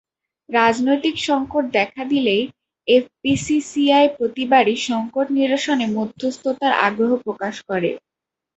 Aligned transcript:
রাজনৈতিকসংকট 0.49 1.63
দেখা 1.73 2.03
দিলেই 2.05 2.43
এফবিসিসিআই 2.87 4.05
প্রতিবারই 4.17 4.75
সংকট 4.87 5.27
নিরসনে 5.31 5.85
মধ্যস্থতার 5.97 6.73
আগ্রহ 6.87 7.11
প্রকাশ 7.25 7.55
করে। 7.69 7.91